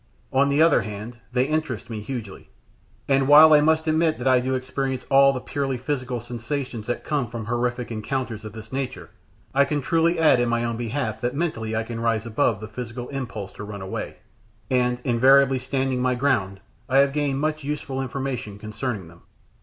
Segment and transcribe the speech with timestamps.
[0.33, 2.49] On the other hand, they interest me hugely;
[3.07, 7.03] and while I must admit that I do experience all the purely physical sensations that
[7.03, 9.11] come from horrific encounters of this nature,
[9.53, 12.67] I can truly add in my own behalf that mentally I can rise above the
[12.67, 14.15] physical impulse to run away,
[14.71, 19.21] and, invariably standing my ground, I have gained much useful information concerning them.